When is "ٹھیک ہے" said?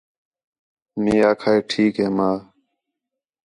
1.69-2.05